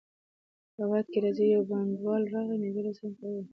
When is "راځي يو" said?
1.23-1.61